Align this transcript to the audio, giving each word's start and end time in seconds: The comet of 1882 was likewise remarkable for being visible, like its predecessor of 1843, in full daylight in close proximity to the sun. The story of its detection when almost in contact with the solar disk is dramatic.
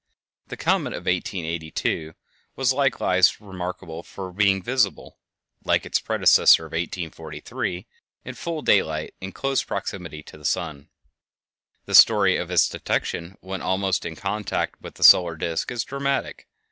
The 0.47 0.57
comet 0.57 0.93
of 0.93 1.05
1882 1.05 2.15
was 2.55 2.73
likewise 2.73 3.39
remarkable 3.39 4.01
for 4.01 4.33
being 4.33 4.59
visible, 4.63 5.19
like 5.63 5.85
its 5.85 5.99
predecessor 6.01 6.65
of 6.65 6.71
1843, 6.71 7.85
in 8.25 8.33
full 8.33 8.63
daylight 8.63 9.13
in 9.21 9.31
close 9.31 9.61
proximity 9.61 10.23
to 10.23 10.39
the 10.39 10.43
sun. 10.43 10.89
The 11.85 11.93
story 11.93 12.35
of 12.37 12.49
its 12.49 12.67
detection 12.67 13.37
when 13.41 13.61
almost 13.61 14.03
in 14.03 14.15
contact 14.15 14.81
with 14.81 14.95
the 14.95 15.03
solar 15.03 15.35
disk 15.35 15.69
is 15.69 15.83
dramatic. 15.83 16.47